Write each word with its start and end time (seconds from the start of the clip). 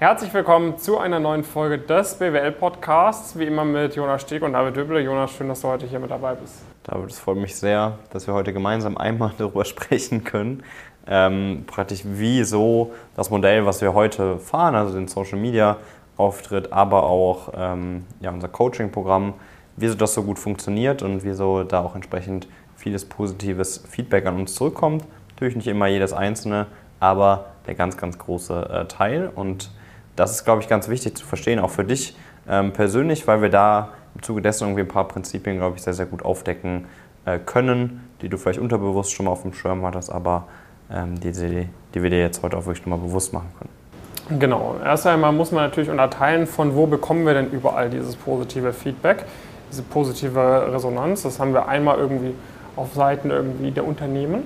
Herzlich 0.00 0.32
willkommen 0.32 0.78
zu 0.78 0.98
einer 0.98 1.18
neuen 1.18 1.42
Folge 1.42 1.76
des 1.76 2.14
BWL-Podcasts. 2.14 3.36
Wie 3.36 3.46
immer 3.46 3.64
mit 3.64 3.96
Jonas 3.96 4.22
Steg 4.22 4.44
und 4.44 4.52
David 4.52 4.76
Döble. 4.76 5.00
Jonas, 5.00 5.32
schön, 5.32 5.48
dass 5.48 5.60
du 5.60 5.66
heute 5.66 5.86
hier 5.86 5.98
mit 5.98 6.08
dabei 6.08 6.36
bist. 6.36 6.62
David, 6.84 7.10
es 7.10 7.18
freut 7.18 7.38
mich 7.38 7.56
sehr, 7.56 7.98
dass 8.10 8.28
wir 8.28 8.32
heute 8.34 8.52
gemeinsam 8.52 8.96
einmal 8.96 9.32
darüber 9.38 9.64
sprechen 9.64 10.22
können. 10.22 10.62
Ähm, 11.08 11.64
praktisch 11.66 12.02
wie 12.04 12.44
so 12.44 12.92
das 13.16 13.30
Modell, 13.30 13.66
was 13.66 13.80
wir 13.80 13.92
heute 13.92 14.38
fahren, 14.38 14.76
also 14.76 14.94
den 14.94 15.08
Social 15.08 15.36
Media 15.36 15.78
Auftritt, 16.16 16.72
aber 16.72 17.02
auch 17.02 17.52
ähm, 17.56 18.04
ja, 18.20 18.30
unser 18.30 18.46
Coaching-Programm, 18.46 19.34
wieso 19.76 19.96
das 19.96 20.14
so 20.14 20.22
gut 20.22 20.38
funktioniert 20.38 21.02
und 21.02 21.24
wieso 21.24 21.64
da 21.64 21.80
auch 21.80 21.96
entsprechend 21.96 22.46
vieles 22.76 23.04
positives 23.04 23.78
Feedback 23.78 24.26
an 24.26 24.36
uns 24.36 24.54
zurückkommt. 24.54 25.02
Natürlich 25.30 25.56
nicht 25.56 25.66
immer 25.66 25.88
jedes 25.88 26.12
einzelne, 26.12 26.66
aber 27.00 27.46
der 27.66 27.74
ganz, 27.74 27.96
ganz 27.96 28.16
große 28.16 28.70
äh, 28.70 28.84
Teil. 28.86 29.28
Und 29.34 29.72
das 30.18 30.32
ist, 30.32 30.44
glaube 30.44 30.62
ich, 30.62 30.68
ganz 30.68 30.88
wichtig 30.88 31.16
zu 31.16 31.24
verstehen, 31.24 31.58
auch 31.58 31.70
für 31.70 31.84
dich 31.84 32.16
ähm, 32.48 32.72
persönlich, 32.72 33.26
weil 33.26 33.42
wir 33.42 33.50
da 33.50 33.90
im 34.14 34.22
Zuge 34.22 34.42
dessen 34.42 34.64
irgendwie 34.64 34.82
ein 34.82 34.88
paar 34.88 35.06
Prinzipien, 35.06 35.58
glaube 35.58 35.76
ich, 35.76 35.82
sehr, 35.82 35.94
sehr 35.94 36.06
gut 36.06 36.24
aufdecken 36.24 36.86
äh, 37.24 37.38
können, 37.38 38.08
die 38.22 38.28
du 38.28 38.36
vielleicht 38.36 38.58
unterbewusst 38.58 39.12
schon 39.12 39.26
mal 39.26 39.32
auf 39.32 39.42
dem 39.42 39.52
Schirm 39.52 39.84
hattest, 39.84 40.10
aber 40.10 40.48
ähm, 40.90 41.20
die, 41.20 41.32
die, 41.32 41.68
die 41.94 42.02
wir 42.02 42.10
dir 42.10 42.20
jetzt 42.20 42.42
heute 42.42 42.56
auch 42.56 42.66
wirklich 42.66 42.84
nochmal 42.86 43.06
bewusst 43.06 43.32
machen 43.32 43.50
können. 43.58 44.40
Genau. 44.40 44.76
Erst 44.84 45.06
einmal 45.06 45.32
muss 45.32 45.52
man 45.52 45.64
natürlich 45.64 45.88
unterteilen, 45.88 46.46
von 46.46 46.74
wo 46.74 46.86
bekommen 46.86 47.24
wir 47.24 47.34
denn 47.34 47.50
überall 47.50 47.88
dieses 47.88 48.16
positive 48.16 48.72
Feedback, 48.72 49.24
diese 49.70 49.82
positive 49.82 50.70
Resonanz. 50.72 51.22
Das 51.22 51.40
haben 51.40 51.54
wir 51.54 51.68
einmal 51.68 51.98
irgendwie 51.98 52.34
auf 52.76 52.94
Seiten 52.94 53.30
irgendwie 53.30 53.70
der 53.70 53.86
Unternehmen, 53.86 54.42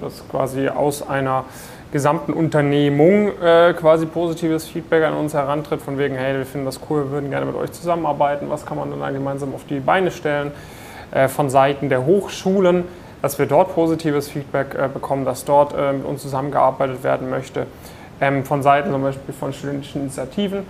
das 0.00 0.24
quasi 0.28 0.68
aus 0.68 1.08
einer 1.08 1.44
gesamten 1.92 2.32
Unternehmung 2.32 3.32
äh, 3.42 3.74
quasi 3.74 4.06
positives 4.06 4.68
Feedback 4.68 5.04
an 5.04 5.14
uns 5.14 5.34
herantritt, 5.34 5.82
von 5.82 5.98
wegen, 5.98 6.14
hey, 6.14 6.36
wir 6.38 6.46
finden 6.46 6.66
das 6.66 6.80
cool, 6.88 7.04
wir 7.04 7.10
würden 7.10 7.30
gerne 7.30 7.46
mit 7.46 7.56
euch 7.56 7.72
zusammenarbeiten, 7.72 8.48
was 8.48 8.64
kann 8.64 8.78
man 8.78 8.90
dann 8.90 9.12
gemeinsam 9.12 9.54
auf 9.54 9.64
die 9.68 9.80
Beine 9.80 10.10
stellen, 10.10 10.52
äh, 11.10 11.28
von 11.28 11.50
Seiten 11.50 11.88
der 11.88 12.06
Hochschulen, 12.06 12.84
dass 13.22 13.38
wir 13.38 13.46
dort 13.46 13.74
positives 13.74 14.28
Feedback 14.28 14.74
äh, 14.74 14.88
bekommen, 14.92 15.24
dass 15.24 15.44
dort 15.44 15.74
äh, 15.76 15.92
mit 15.92 16.06
uns 16.06 16.22
zusammengearbeitet 16.22 17.02
werden 17.02 17.28
möchte, 17.28 17.66
ähm, 18.20 18.44
von 18.44 18.62
Seiten 18.62 18.92
zum 18.92 19.02
Beispiel 19.02 19.34
von 19.34 19.52
studentischen 19.52 20.02
Initiativen, 20.02 20.64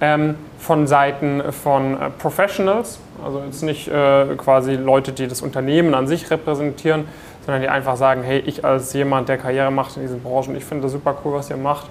ähm, 0.00 0.36
von 0.58 0.86
Seiten 0.86 1.52
von 1.52 2.00
äh, 2.00 2.10
Professionals, 2.10 2.98
also 3.24 3.42
jetzt 3.44 3.62
nicht 3.62 3.88
äh, 3.88 4.34
quasi 4.36 4.74
Leute, 4.74 5.12
die 5.12 5.28
das 5.28 5.42
Unternehmen 5.42 5.94
an 5.94 6.06
sich 6.06 6.30
repräsentieren, 6.30 7.04
sondern 7.44 7.62
die 7.62 7.68
einfach 7.68 7.96
sagen, 7.96 8.22
hey, 8.22 8.38
ich 8.40 8.64
als 8.64 8.92
jemand, 8.92 9.28
der 9.28 9.38
Karriere 9.38 9.70
macht 9.70 9.96
in 9.96 10.02
diesen 10.02 10.22
Branchen, 10.22 10.56
ich 10.56 10.64
finde 10.64 10.84
das 10.84 10.92
super 10.92 11.16
cool, 11.24 11.34
was 11.34 11.50
ihr 11.50 11.56
macht. 11.56 11.86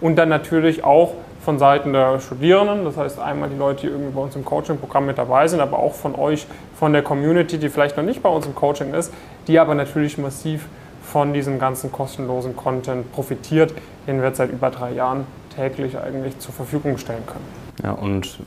Und 0.00 0.16
dann 0.16 0.28
natürlich 0.28 0.84
auch 0.84 1.14
von 1.44 1.58
Seiten 1.58 1.92
der 1.92 2.20
Studierenden, 2.20 2.84
das 2.84 2.96
heißt 2.96 3.18
einmal 3.18 3.48
die 3.48 3.56
Leute, 3.56 3.82
die 3.82 3.86
irgendwie 3.88 4.12
bei 4.12 4.20
uns 4.20 4.36
im 4.36 4.44
Coaching-Programm 4.44 5.06
mit 5.06 5.18
dabei 5.18 5.48
sind, 5.48 5.60
aber 5.60 5.78
auch 5.78 5.94
von 5.94 6.14
euch, 6.14 6.46
von 6.78 6.92
der 6.92 7.02
Community, 7.02 7.58
die 7.58 7.68
vielleicht 7.68 7.96
noch 7.96 8.04
nicht 8.04 8.22
bei 8.22 8.28
uns 8.28 8.46
im 8.46 8.54
Coaching 8.54 8.92
ist, 8.92 9.12
die 9.46 9.58
aber 9.58 9.74
natürlich 9.74 10.18
massiv 10.18 10.66
von 11.02 11.32
diesem 11.32 11.58
ganzen 11.58 11.90
kostenlosen 11.90 12.56
Content 12.56 13.10
profitiert, 13.12 13.74
den 14.06 14.22
wir 14.22 14.34
seit 14.34 14.50
über 14.50 14.70
drei 14.70 14.92
Jahren 14.92 15.26
täglich 15.56 15.98
eigentlich 15.98 16.38
zur 16.38 16.54
Verfügung 16.54 16.98
stellen 16.98 17.24
können. 17.26 17.44
Ja, 17.82 17.92
und 17.92 18.38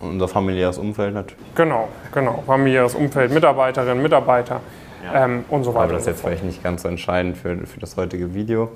unser 0.00 0.28
familiäres 0.28 0.78
Umfeld 0.78 1.14
natürlich. 1.14 1.54
Genau, 1.54 1.88
genau. 2.12 2.42
Familiäres 2.46 2.94
Umfeld, 2.94 3.32
Mitarbeiterinnen, 3.32 4.02
Mitarbeiter 4.02 4.60
ja. 5.04 5.24
ähm, 5.24 5.44
und 5.48 5.64
so 5.64 5.74
weiter. 5.74 5.84
Aber 5.84 5.92
das 5.94 6.02
ist 6.02 6.08
jetzt 6.08 6.20
vielleicht 6.20 6.44
nicht 6.44 6.62
ganz 6.62 6.82
so 6.82 6.88
entscheidend 6.88 7.36
für, 7.36 7.66
für 7.66 7.80
das 7.80 7.96
heutige 7.96 8.34
Video. 8.34 8.70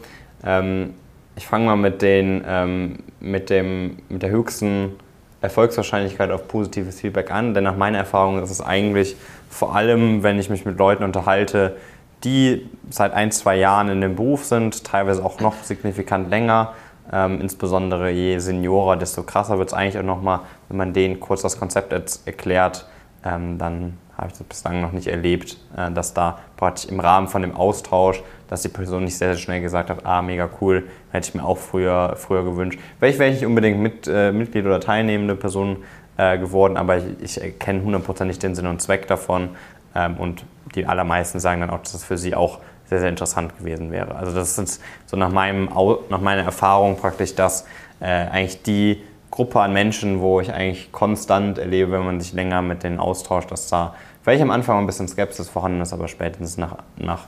Ähm, 0.45 0.95
ich 1.37 1.47
fange 1.47 1.67
mal 1.67 1.77
mit, 1.77 2.03
den, 2.03 2.45
ähm, 2.47 2.99
mit, 3.21 3.51
dem, 3.51 3.99
mit 4.09 4.23
der 4.23 4.31
höchsten 4.31 4.97
Erfolgswahrscheinlichkeit 5.41 6.31
auf 6.31 6.47
positives 6.47 7.01
Feedback 7.01 7.31
an, 7.31 7.55
denn 7.55 7.65
nach 7.65 7.77
meiner 7.77 7.99
Erfahrung 7.99 8.43
ist 8.43 8.51
es 8.51 8.61
eigentlich 8.61 9.17
vor 9.49 9.75
allem, 9.75 10.23
wenn 10.23 10.39
ich 10.39 10.51
mich 10.51 10.65
mit 10.65 10.79
Leuten 10.79 11.05
unterhalte, 11.05 11.77
die 12.25 12.69
seit 12.91 13.13
ein, 13.13 13.33
zwei 13.33 13.57
Jahren 13.57 13.89
in 13.89 14.01
dem 14.01 14.15
Beruf 14.15 14.45
sind, 14.45 14.85
teilweise 14.85 15.25
auch 15.25 15.41
noch 15.41 15.55
signifikant 15.63 16.31
länger, 16.31 16.73
ähm, 17.13 17.41
insbesondere 17.41 18.11
je 18.11 18.39
Seniorer, 18.39 18.97
desto 18.97 19.25
krasser 19.25 19.59
wird 19.59 19.69
es 19.69 19.75
eigentlich 19.75 19.99
auch 19.99 20.07
nochmal, 20.07 20.41
wenn 20.69 20.77
man 20.77 20.93
denen 20.93 21.19
kurz 21.19 21.43
das 21.43 21.59
Konzept 21.59 21.93
erklärt, 22.25 22.87
ähm, 23.25 23.59
dann 23.59 23.99
habe 24.17 24.29
ich 24.29 24.39
das 24.39 24.47
bislang 24.47 24.81
noch 24.81 24.93
nicht 24.93 25.07
erlebt, 25.07 25.57
äh, 25.77 25.91
dass 25.91 26.15
da 26.15 26.39
praktisch 26.57 26.91
im 26.91 27.01
Rahmen 27.01 27.29
von 27.29 27.43
dem 27.43 27.55
Austausch, 27.57 28.23
dass 28.49 28.63
die 28.63 28.69
Person 28.69 29.05
nicht 29.05 29.17
sehr, 29.17 29.35
sehr 29.35 29.43
schnell 29.43 29.61
gesagt 29.61 29.91
hat, 29.91 30.05
ah, 30.05 30.23
mega 30.23 30.49
cool, 30.61 30.85
hätte 31.11 31.29
ich 31.29 31.35
mir 31.35 31.45
auch 31.45 31.59
früher, 31.59 32.15
früher 32.17 32.45
gewünscht. 32.45 32.79
Vielleicht 32.99 33.19
wäre 33.19 33.31
ich 33.31 33.37
nicht 33.37 33.47
unbedingt 33.47 33.81
mit, 33.81 34.07
äh, 34.07 34.33
Mitglied 34.33 34.67
oder 34.67 34.81
teilnehmende 34.81 35.35
Person 35.35 35.79
äh, 36.17 36.39
geworden, 36.39 36.77
aber 36.77 36.99
ich, 36.99 37.05
ich 37.21 37.41
erkenne 37.41 37.83
hundertprozentig 37.83 38.39
den 38.39 38.55
Sinn 38.55 38.67
und 38.67 38.83
Zweck 38.83 39.07
davon 39.07 39.51
ähm, 39.95 40.17
und 40.19 40.45
die 40.75 40.87
allermeisten 40.87 41.41
sagen 41.41 41.61
dann 41.61 41.71
auch, 41.71 41.81
dass 41.81 41.95
es 41.95 42.05
für 42.05 42.19
sie 42.19 42.35
auch 42.35 42.61
sehr, 42.89 43.01
sehr 43.01 43.09
interessant 43.09 43.57
gewesen 43.59 43.91
wäre. 43.91 44.15
Also 44.15 44.35
das 44.35 44.59
ist 44.59 44.83
so 45.07 45.17
nach, 45.17 45.31
meinem, 45.31 45.71
nach 46.11 46.21
meiner 46.21 46.43
Erfahrung 46.43 46.99
praktisch, 46.99 47.35
dass 47.35 47.67
äh, 48.01 48.07
eigentlich 48.07 48.63
die 48.63 49.03
Gruppe 49.33 49.61
an 49.61 49.73
Menschen, 49.73 50.21
wo 50.21 50.41
ich 50.41 50.53
eigentlich 50.53 50.93
konstant 50.93 51.59
erlebe, 51.59 51.91
wenn 51.91 52.05
man 52.05 52.21
sich 52.21 52.35
länger 52.35 52.61
mit 52.61 52.85
denen 52.85 53.01
austauscht, 53.01 53.51
dass 53.51 53.67
da 53.67 53.95
vielleicht 54.23 54.43
am 54.43 54.51
Anfang 54.51 54.79
ein 54.79 54.87
bisschen 54.87 55.09
Skepsis 55.09 55.49
vorhanden 55.49 55.81
ist, 55.81 55.95
aber 55.95 56.07
spätestens 56.07 56.59
nach, 56.59 56.77
nach 56.99 57.25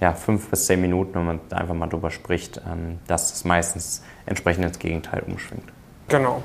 ja, 0.00 0.12
fünf 0.12 0.48
bis 0.48 0.66
zehn 0.66 0.80
Minuten, 0.80 1.14
wenn 1.14 1.26
man 1.26 1.40
einfach 1.50 1.74
mal 1.74 1.88
drüber 1.88 2.10
spricht, 2.10 2.58
ähm, 2.58 3.00
dass 3.08 3.34
es 3.34 3.44
meistens 3.44 4.02
entsprechend 4.24 4.64
ins 4.64 4.78
Gegenteil 4.78 5.24
umschwingt. 5.26 5.64
Genau. 6.08 6.42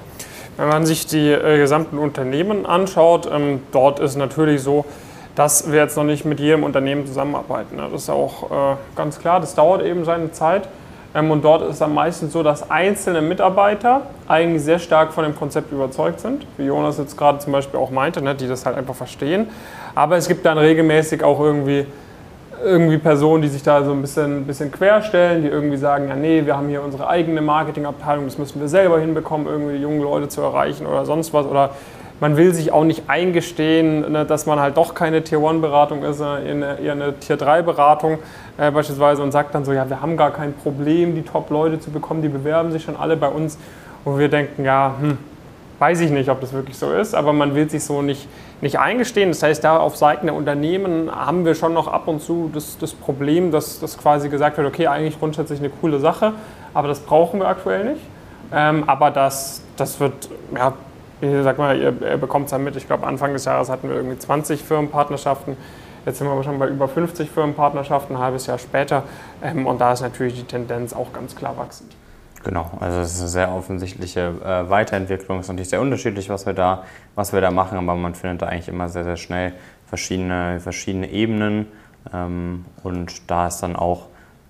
Wenn 0.57 0.67
man 0.67 0.85
sich 0.87 1.05
die 1.05 1.29
äh, 1.29 1.57
gesamten 1.57 1.99
Unternehmen 1.99 2.65
anschaut, 2.65 3.29
ähm, 3.31 3.61
dort 3.71 3.99
ist 3.99 4.15
natürlich 4.15 4.61
so, 4.61 4.85
dass 5.35 5.71
wir 5.71 5.79
jetzt 5.79 5.95
noch 5.95 6.05
nicht 6.05 6.25
mit 6.25 6.39
jedem 6.39 6.63
Unternehmen 6.63 7.05
zusammenarbeiten. 7.05 7.77
Das 7.77 7.93
ist 7.93 8.09
auch 8.09 8.73
äh, 8.73 8.75
ganz 8.95 9.19
klar, 9.19 9.39
das 9.39 9.53
dauert 9.53 9.83
eben 9.83 10.05
seine 10.05 10.31
Zeit. 10.31 10.67
Ähm, 11.17 11.31
und 11.31 11.43
dort 11.43 11.63
ist 11.63 11.75
es 11.75 11.81
am 11.81 11.95
meisten 11.95 12.29
so, 12.29 12.43
dass 12.43 12.69
einzelne 12.69 13.21
Mitarbeiter 13.21 14.01
eigentlich 14.27 14.61
sehr 14.61 14.79
stark 14.79 15.13
von 15.13 15.23
dem 15.23 15.35
Konzept 15.35 15.71
überzeugt 15.71 16.19
sind, 16.19 16.45
wie 16.57 16.65
Jonas 16.65 16.99
jetzt 16.99 17.17
gerade 17.17 17.39
zum 17.39 17.53
Beispiel 17.53 17.79
auch 17.79 17.89
meinte, 17.89 18.21
ne, 18.21 18.35
die 18.35 18.47
das 18.47 18.65
halt 18.65 18.77
einfach 18.77 18.95
verstehen. 18.95 19.47
Aber 19.95 20.17
es 20.17 20.27
gibt 20.27 20.45
dann 20.45 20.59
regelmäßig 20.59 21.23
auch 21.23 21.39
irgendwie, 21.39 21.87
irgendwie 22.63 22.97
Personen, 22.99 23.41
die 23.41 23.47
sich 23.47 23.63
da 23.63 23.83
so 23.83 23.91
ein 23.91 24.01
bisschen, 24.01 24.45
bisschen 24.45 24.71
querstellen, 24.71 25.41
die 25.41 25.47
irgendwie 25.47 25.77
sagen, 25.77 26.07
ja 26.07 26.15
nee, 26.15 26.45
wir 26.45 26.55
haben 26.55 26.69
hier 26.69 26.83
unsere 26.83 27.07
eigene 27.07 27.41
Marketingabteilung, 27.41 28.25
das 28.25 28.37
müssen 28.37 28.61
wir 28.61 28.67
selber 28.67 28.99
hinbekommen, 28.99 29.47
irgendwie 29.47 29.77
die 29.77 29.81
jungen 29.81 30.01
Leute 30.01 30.27
zu 30.27 30.41
erreichen 30.41 30.85
oder 30.85 31.05
sonst 31.05 31.33
was. 31.33 31.47
Oder 31.47 31.71
man 32.19 32.37
will 32.37 32.53
sich 32.53 32.71
auch 32.71 32.83
nicht 32.83 33.03
eingestehen, 33.07 34.11
ne, 34.11 34.25
dass 34.25 34.45
man 34.45 34.59
halt 34.59 34.77
doch 34.77 34.95
keine 34.95 35.23
Tier-1-Beratung 35.23 36.03
ist, 36.03 36.17
sondern 36.17 36.61
eher 36.83 36.91
eine 36.93 37.19
Tier-3-Beratung 37.19 38.19
äh, 38.57 38.71
beispielsweise 38.71 39.21
und 39.21 39.31
sagt 39.31 39.53
dann 39.53 39.65
so, 39.65 39.73
ja, 39.73 39.89
wir 39.89 40.01
haben 40.01 40.17
gar 40.17 40.31
kein 40.31 40.53
Problem, 40.53 41.15
die 41.15 41.21
Top-Leute 41.21 41.79
zu 41.79 41.91
bekommen, 41.91 42.21
die 42.21 42.29
bewerben 42.29 42.71
sich 42.71 42.83
schon 42.83 42.95
alle 42.95 43.17
bei 43.17 43.27
uns. 43.27 43.57
Wo 44.03 44.17
wir 44.17 44.29
denken, 44.29 44.63
ja, 44.63 44.95
hm, 44.99 45.17
weiß 45.79 45.99
ich 45.99 46.11
nicht, 46.11 46.29
ob 46.29 46.41
das 46.41 46.53
wirklich 46.53 46.77
so 46.77 46.91
ist, 46.91 47.13
aber 47.13 47.33
man 47.33 47.55
will 47.55 47.69
sich 47.69 47.83
so 47.83 48.01
nicht, 48.01 48.27
nicht 48.61 48.79
eingestehen. 48.79 49.29
Das 49.29 49.43
heißt, 49.43 49.63
da 49.63 49.77
auf 49.77 49.95
Seiten 49.97 50.27
der 50.27 50.35
Unternehmen 50.35 51.11
haben 51.13 51.45
wir 51.45 51.55
schon 51.55 51.73
noch 51.73 51.87
ab 51.87 52.07
und 52.07 52.21
zu 52.21 52.49
das, 52.53 52.77
das 52.77 52.93
Problem, 52.93 53.51
dass, 53.51 53.79
dass 53.79 53.97
quasi 53.97 54.29
gesagt 54.29 54.57
wird, 54.57 54.67
okay, 54.67 54.87
eigentlich 54.87 55.19
grundsätzlich 55.19 55.59
eine 55.59 55.69
coole 55.69 55.99
Sache, 55.99 56.33
aber 56.73 56.87
das 56.87 56.99
brauchen 56.99 57.39
wir 57.39 57.47
aktuell 57.47 57.93
nicht. 57.93 58.01
Ähm, 58.53 58.85
aber 58.87 59.11
das, 59.11 59.61
das 59.75 59.99
wird 59.99 60.29
ja, 60.55 60.73
ich 61.21 61.43
sag 61.43 61.57
mal, 61.57 61.77
ihr, 61.77 61.93
ihr 62.01 62.17
bekommt 62.17 62.45
es 62.45 62.51
ja 62.51 62.57
mit. 62.57 62.75
Ich 62.75 62.87
glaube, 62.87 63.07
Anfang 63.07 63.33
des 63.33 63.45
Jahres 63.45 63.69
hatten 63.69 63.89
wir 63.89 63.95
irgendwie 63.95 64.17
20 64.17 64.61
Firmenpartnerschaften. 64.61 65.57
Jetzt 66.05 66.19
sind 66.19 66.27
wir 66.27 66.43
schon 66.43 66.57
bei 66.59 66.67
über 66.67 66.87
50 66.87 67.29
Firmenpartnerschaften, 67.29 68.15
ein 68.15 68.21
halbes 68.21 68.47
Jahr 68.47 68.57
später. 68.57 69.03
Ähm, 69.43 69.65
und 69.65 69.81
da 69.81 69.93
ist 69.93 70.01
natürlich 70.01 70.35
die 70.35 70.43
Tendenz 70.43 70.93
auch 70.93 71.11
ganz 71.11 71.35
klar 71.35 71.57
wachsend. 71.57 71.95
Genau, 72.43 72.71
also 72.79 72.99
es 72.99 73.15
ist 73.15 73.19
eine 73.19 73.29
sehr 73.29 73.51
offensichtliche 73.51 74.33
äh, 74.43 74.69
Weiterentwicklung. 74.69 75.39
Es 75.39 75.45
ist 75.45 75.49
natürlich 75.49 75.69
sehr 75.69 75.81
unterschiedlich, 75.81 76.29
was 76.29 76.45
wir, 76.45 76.53
da, 76.53 76.83
was 77.15 77.33
wir 77.33 77.41
da 77.41 77.51
machen, 77.51 77.77
aber 77.77 77.95
man 77.95 78.15
findet 78.15 78.41
da 78.41 78.45
eigentlich 78.45 78.69
immer 78.69 78.87
sehr, 78.87 79.03
sehr 79.03 79.17
schnell 79.17 79.53
verschiedene, 79.85 80.59
verschiedene 80.61 81.09
Ebenen. 81.09 81.67
Ähm, 82.13 82.63
und 82.83 83.29
da 83.29 83.47
ist 83.47 83.59
dann 83.59 83.75
auch 83.75 84.07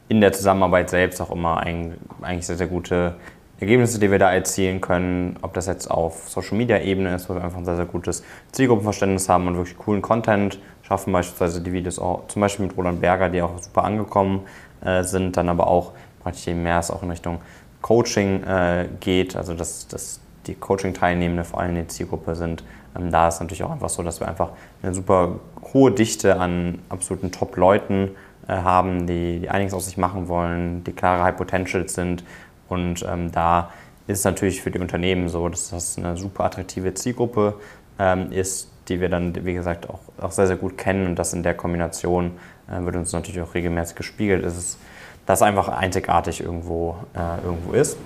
in 0.09 0.21
der 0.21 0.33
Zusammenarbeit 0.33 0.89
selbst 0.89 1.21
auch 1.21 1.31
immer 1.31 1.57
ein, 1.57 1.95
eigentlich 2.21 2.45
sehr, 2.45 2.57
sehr 2.57 2.67
gute 2.67 3.15
Ergebnisse, 3.59 3.99
die 3.99 4.11
wir 4.11 4.19
da 4.19 4.31
erzielen 4.31 4.81
können, 4.81 5.37
ob 5.41 5.53
das 5.53 5.65
jetzt 5.65 5.89
auf 5.89 6.29
Social 6.29 6.57
Media 6.57 6.79
Ebene 6.79 7.15
ist, 7.15 7.27
wo 7.29 7.33
wir 7.33 7.43
einfach 7.43 7.57
ein 7.57 7.65
sehr, 7.65 7.75
sehr 7.75 7.85
gutes 7.85 8.23
Zielgruppenverständnis 8.51 9.29
haben 9.29 9.47
und 9.47 9.57
wirklich 9.57 9.77
coolen 9.77 10.01
Content 10.01 10.59
schaffen, 10.83 11.11
beispielsweise 11.11 11.61
die 11.61 11.71
Videos 11.71 11.97
auch, 11.97 12.27
zum 12.27 12.41
Beispiel 12.41 12.67
mit 12.67 12.77
Roland 12.77 13.01
Berger, 13.01 13.29
die 13.29 13.41
auch 13.41 13.57
super 13.59 13.83
angekommen 13.83 14.41
äh, 14.81 15.03
sind, 15.03 15.37
dann 15.37 15.49
aber 15.49 15.67
auch 15.67 15.93
praktisch 16.21 16.45
je 16.45 16.53
mehr 16.53 16.79
es 16.79 16.91
auch 16.91 17.01
in 17.01 17.09
Richtung 17.09 17.39
Coaching 17.81 18.43
äh, 18.43 18.87
geht, 18.99 19.35
also 19.35 19.53
dass, 19.53 19.87
dass 19.87 20.19
die 20.45 20.55
Coaching-Teilnehmende 20.55 21.43
vor 21.43 21.59
allem 21.59 21.75
der 21.75 21.87
Zielgruppe 21.87 22.35
sind. 22.35 22.63
Ähm, 22.97 23.11
da 23.11 23.27
ist 23.27 23.39
natürlich 23.39 23.63
auch 23.63 23.71
einfach 23.71 23.89
so, 23.89 24.03
dass 24.03 24.19
wir 24.19 24.27
einfach 24.27 24.51
eine 24.81 24.93
super 24.93 25.39
hohe 25.73 25.91
Dichte 25.91 26.39
an 26.39 26.79
absoluten 26.89 27.31
Top-Leuten 27.31 28.11
äh, 28.47 28.53
haben, 28.53 29.07
die, 29.07 29.39
die 29.39 29.49
einiges 29.49 29.73
aus 29.73 29.85
sich 29.85 29.97
machen 29.97 30.27
wollen, 30.27 30.83
die 30.83 30.91
klare 30.91 31.23
High 31.23 31.37
Potentials 31.37 31.93
sind 31.93 32.23
und 32.69 33.03
ähm, 33.03 33.31
da 33.31 33.71
ist 34.07 34.19
es 34.19 34.25
natürlich 34.25 34.61
für 34.61 34.71
die 34.71 34.79
Unternehmen 34.79 35.29
so, 35.29 35.47
dass 35.49 35.69
das 35.69 35.97
eine 35.97 36.17
super 36.17 36.45
attraktive 36.45 36.93
Zielgruppe 36.93 37.55
ähm, 37.99 38.31
ist, 38.31 38.69
die 38.87 39.01
wir 39.01 39.09
dann, 39.09 39.45
wie 39.45 39.53
gesagt, 39.53 39.89
auch, 39.89 39.99
auch 40.21 40.31
sehr, 40.31 40.47
sehr 40.47 40.55
gut 40.55 40.77
kennen. 40.77 41.07
Und 41.07 41.15
das 41.19 41.33
in 41.33 41.43
der 41.43 41.53
Kombination 41.53 42.31
äh, 42.69 42.83
wird 42.85 42.95
uns 42.95 43.11
natürlich 43.11 43.41
auch 43.41 43.53
regelmäßig 43.53 43.95
gespiegelt. 43.95 44.45
Es 44.45 44.57
ist, 44.57 44.79
das 45.25 45.41
einfach 45.41 45.67
einzigartig 45.67 46.41
irgendwo, 46.41 46.95
äh, 47.13 47.45
irgendwo 47.45 47.73
ist. 47.73 47.97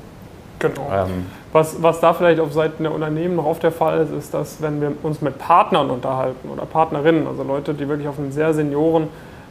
Genau. 0.57 0.89
Ähm, 0.91 1.25
was, 1.51 1.81
was 1.81 1.99
da 1.99 2.13
vielleicht 2.13 2.39
auf 2.39 2.53
Seiten 2.53 2.83
der 2.83 2.93
Unternehmen 2.93 3.35
noch 3.35 3.45
oft 3.45 3.63
der 3.63 3.71
Fall 3.71 4.01
ist, 4.01 4.11
ist, 4.11 4.33
dass 4.33 4.61
wenn 4.61 4.81
wir 4.81 4.93
uns 5.03 5.21
mit 5.21 5.37
Partnern 5.37 5.89
unterhalten 5.89 6.49
oder 6.49 6.65
Partnerinnen, 6.65 7.27
also 7.27 7.43
Leute, 7.43 7.73
die 7.73 7.87
wirklich 7.87 8.07
auf, 8.07 8.17
einem 8.17 8.31
sehr 8.31 8.53
Senioren, 8.53 9.07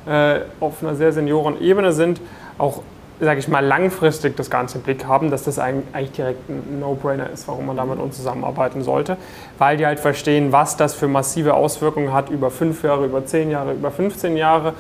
äh, 0.06 0.40
auf 0.60 0.82
einer 0.82 0.94
sehr 0.94 1.12
senioren 1.12 1.60
Ebene 1.60 1.92
sind, 1.92 2.20
auch 2.58 2.82
sage 3.20 3.40
ich 3.40 3.48
mal, 3.48 3.64
langfristig 3.64 4.36
das 4.36 4.50
Ganze 4.50 4.78
im 4.78 4.84
Blick 4.84 5.06
haben, 5.06 5.30
dass 5.30 5.44
das 5.44 5.58
eigentlich 5.58 6.12
direkt 6.12 6.48
ein 6.48 6.80
No-Brainer 6.80 7.30
ist, 7.30 7.46
warum 7.48 7.66
man 7.66 7.76
da 7.76 7.84
mit 7.84 7.98
uns 7.98 8.16
zusammenarbeiten 8.16 8.82
sollte, 8.82 9.16
weil 9.58 9.76
die 9.76 9.86
halt 9.86 10.00
verstehen, 10.00 10.52
was 10.52 10.76
das 10.76 10.94
für 10.94 11.08
massive 11.08 11.54
Auswirkungen 11.54 12.12
hat 12.12 12.30
über 12.30 12.50
fünf 12.50 12.82
Jahre, 12.82 13.04
über 13.04 13.24
zehn 13.26 13.50
Jahre, 13.50 13.72
über 13.72 13.90
15 13.90 14.36
Jahre, 14.36 14.72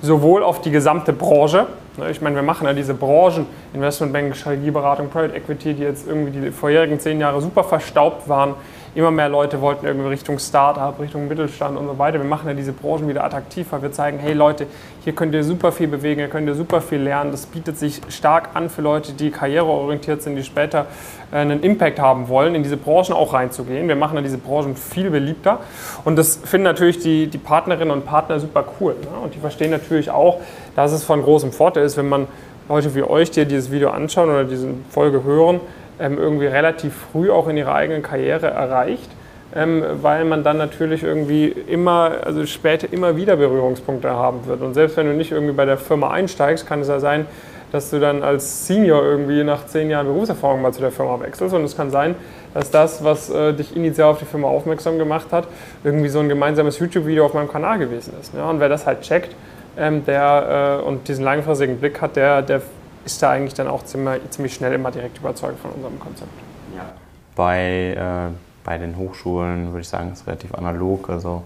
sowohl 0.00 0.44
auf 0.44 0.60
die 0.60 0.70
gesamte 0.70 1.12
Branche, 1.12 1.66
ne, 1.96 2.10
ich 2.10 2.20
meine, 2.20 2.36
wir 2.36 2.42
machen 2.42 2.66
ja 2.66 2.72
diese 2.72 2.94
Branchen, 2.94 3.46
Investmentbank, 3.74 4.36
Strategieberatung, 4.36 5.08
Private 5.08 5.34
Equity, 5.34 5.74
die 5.74 5.82
jetzt 5.82 6.06
irgendwie 6.06 6.38
die 6.38 6.50
vorherigen 6.52 7.00
zehn 7.00 7.20
Jahre 7.20 7.40
super 7.40 7.64
verstaubt 7.64 8.28
waren, 8.28 8.54
Immer 8.94 9.10
mehr 9.10 9.28
Leute 9.28 9.60
wollten 9.60 9.86
irgendwie 9.86 10.08
Richtung 10.08 10.38
Start-up, 10.38 10.98
Richtung 10.98 11.28
Mittelstand 11.28 11.76
und 11.76 11.86
so 11.86 11.98
weiter. 11.98 12.18
Wir 12.18 12.28
machen 12.28 12.48
ja 12.48 12.54
diese 12.54 12.72
Branchen 12.72 13.06
wieder 13.08 13.24
attraktiver. 13.24 13.80
Wir 13.82 13.92
zeigen, 13.92 14.18
hey 14.18 14.32
Leute, 14.32 14.66
hier 15.04 15.14
könnt 15.14 15.34
ihr 15.34 15.44
super 15.44 15.72
viel 15.72 15.88
bewegen, 15.88 16.20
hier 16.20 16.28
könnt 16.28 16.48
ihr 16.48 16.54
super 16.54 16.80
viel 16.80 17.00
lernen. 17.00 17.30
Das 17.30 17.46
bietet 17.46 17.78
sich 17.78 18.00
stark 18.08 18.50
an 18.54 18.70
für 18.70 18.82
Leute, 18.82 19.12
die 19.12 19.30
karriereorientiert 19.30 20.22
sind, 20.22 20.36
die 20.36 20.42
später 20.42 20.86
äh, 21.30 21.36
einen 21.36 21.62
Impact 21.62 21.98
haben 22.00 22.28
wollen, 22.28 22.54
in 22.54 22.62
diese 22.62 22.76
Branchen 22.76 23.12
auch 23.12 23.34
reinzugehen. 23.34 23.88
Wir 23.88 23.96
machen 23.96 24.16
ja 24.16 24.22
diese 24.22 24.38
Branchen 24.38 24.74
viel 24.74 25.10
beliebter. 25.10 25.60
Und 26.04 26.16
das 26.16 26.36
finden 26.36 26.64
natürlich 26.64 26.98
die, 26.98 27.26
die 27.26 27.38
Partnerinnen 27.38 27.90
und 27.90 28.06
Partner 28.06 28.40
super 28.40 28.64
cool. 28.80 28.94
Ne? 28.94 29.18
Und 29.22 29.34
die 29.34 29.38
verstehen 29.38 29.70
natürlich 29.70 30.10
auch, 30.10 30.40
dass 30.74 30.92
es 30.92 31.04
von 31.04 31.22
großem 31.22 31.52
Vorteil 31.52 31.84
ist, 31.84 31.96
wenn 31.96 32.08
man 32.08 32.26
Leute 32.68 32.94
wie 32.94 33.02
euch, 33.02 33.30
die 33.30 33.44
dieses 33.46 33.70
Video 33.70 33.90
anschauen 33.90 34.28
oder 34.28 34.44
diese 34.44 34.68
Folge 34.90 35.24
hören, 35.24 35.60
irgendwie 35.98 36.46
relativ 36.46 36.94
früh 37.12 37.30
auch 37.30 37.48
in 37.48 37.56
ihrer 37.56 37.74
eigenen 37.74 38.02
Karriere 38.02 38.48
erreicht, 38.48 39.10
ähm, 39.54 39.82
weil 40.02 40.24
man 40.24 40.44
dann 40.44 40.58
natürlich 40.58 41.02
irgendwie 41.02 41.46
immer, 41.48 42.12
also 42.24 42.44
später 42.46 42.92
immer 42.92 43.16
wieder 43.16 43.36
Berührungspunkte 43.36 44.10
haben 44.10 44.46
wird. 44.46 44.60
Und 44.60 44.74
selbst 44.74 44.96
wenn 44.96 45.06
du 45.06 45.14
nicht 45.14 45.32
irgendwie 45.32 45.54
bei 45.54 45.64
der 45.64 45.78
Firma 45.78 46.10
einsteigst, 46.10 46.66
kann 46.66 46.80
es 46.80 46.88
ja 46.88 47.00
sein, 47.00 47.26
dass 47.72 47.90
du 47.90 48.00
dann 48.00 48.22
als 48.22 48.66
Senior 48.66 49.02
irgendwie 49.02 49.44
nach 49.44 49.66
zehn 49.66 49.90
Jahren 49.90 50.06
Berufserfahrung 50.06 50.62
mal 50.62 50.72
zu 50.72 50.80
der 50.80 50.90
Firma 50.90 51.20
wechselst. 51.20 51.54
Und 51.54 51.64
es 51.64 51.76
kann 51.76 51.90
sein, 51.90 52.14
dass 52.54 52.70
das, 52.70 53.04
was 53.04 53.30
äh, 53.30 53.52
dich 53.52 53.76
initial 53.76 54.10
auf 54.10 54.18
die 54.18 54.24
Firma 54.24 54.48
aufmerksam 54.48 54.98
gemacht 54.98 55.28
hat, 55.32 55.46
irgendwie 55.84 56.08
so 56.08 56.20
ein 56.20 56.28
gemeinsames 56.28 56.78
YouTube-Video 56.78 57.26
auf 57.26 57.34
meinem 57.34 57.50
Kanal 57.50 57.78
gewesen 57.78 58.14
ist. 58.20 58.34
Ja? 58.34 58.48
Und 58.48 58.60
wer 58.60 58.68
das 58.68 58.86
halt 58.86 59.02
checkt 59.02 59.34
ähm, 59.76 60.04
der, 60.06 60.80
äh, 60.82 60.86
und 60.86 61.08
diesen 61.08 61.24
langfristigen 61.24 61.78
Blick 61.78 62.00
hat, 62.00 62.16
der, 62.16 62.42
der 62.42 62.62
ist 63.08 63.22
da 63.22 63.30
eigentlich 63.30 63.54
dann 63.54 63.68
auch 63.68 63.84
ziemlich, 63.84 64.20
ziemlich 64.30 64.54
schnell 64.54 64.74
immer 64.74 64.90
direkt 64.90 65.16
überzeugt 65.18 65.58
von 65.60 65.70
unserem 65.70 65.98
Konzept. 65.98 66.30
Ja. 66.76 66.92
Bei, 67.34 67.94
äh, 67.94 68.34
bei 68.64 68.76
den 68.76 68.98
Hochschulen 68.98 69.68
würde 69.68 69.80
ich 69.80 69.88
sagen, 69.88 70.12
ist 70.12 70.20
es 70.20 70.26
relativ 70.26 70.54
analog. 70.54 71.08
Also 71.08 71.42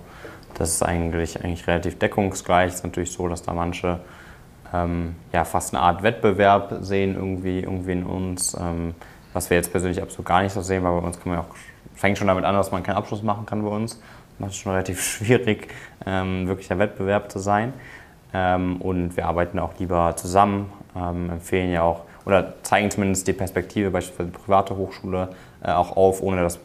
das 0.54 0.70
ist 0.70 0.82
eigentlich, 0.82 1.42
eigentlich 1.42 1.66
relativ 1.68 2.00
deckungsgleich. 2.00 2.70
Es 2.70 2.74
ist 2.76 2.84
natürlich 2.84 3.12
so, 3.12 3.28
dass 3.28 3.42
da 3.42 3.52
manche 3.52 4.00
ähm, 4.74 5.14
ja, 5.32 5.44
fast 5.44 5.72
eine 5.72 5.84
Art 5.84 6.02
Wettbewerb 6.02 6.78
sehen 6.80 7.14
irgendwie, 7.14 7.60
irgendwie 7.60 7.92
in 7.92 8.04
uns, 8.04 8.56
ähm, 8.60 8.94
was 9.32 9.48
wir 9.48 9.56
jetzt 9.56 9.70
persönlich 9.70 10.02
absolut 10.02 10.26
gar 10.26 10.42
nicht 10.42 10.52
so 10.52 10.62
sehen, 10.62 10.82
weil 10.82 11.00
bei 11.00 11.06
uns 11.06 11.20
kann 11.20 11.32
man 11.32 11.42
auch, 11.42 11.54
fängt 11.94 12.18
schon 12.18 12.26
damit 12.26 12.44
an, 12.44 12.56
dass 12.56 12.72
man 12.72 12.82
keinen 12.82 12.96
Abschluss 12.96 13.22
machen 13.22 13.46
kann 13.46 13.62
bei 13.62 13.70
uns. 13.70 14.00
Das 14.32 14.40
macht 14.40 14.50
es 14.50 14.56
schon 14.56 14.72
relativ 14.72 15.00
schwierig, 15.08 15.68
ähm, 16.06 16.48
wirklich 16.48 16.66
der 16.66 16.80
Wettbewerb 16.80 17.30
zu 17.30 17.38
sein. 17.38 17.72
Ähm, 18.34 18.80
und 18.80 19.16
wir 19.16 19.26
arbeiten 19.26 19.60
auch 19.60 19.78
lieber 19.78 20.16
zusammen, 20.16 20.72
ähm, 20.96 21.30
empfehlen 21.30 21.72
ja 21.72 21.82
auch 21.82 22.02
oder 22.24 22.54
zeigen 22.62 22.90
zumindest 22.90 23.26
die 23.26 23.32
Perspektive, 23.32 23.90
beispielsweise 23.90 24.30
die 24.30 24.38
private 24.38 24.76
Hochschule, 24.76 25.28
äh, 25.62 25.72
auch 25.72 25.96
auf, 25.96 26.22
ohne 26.22 26.42
das 26.42 26.58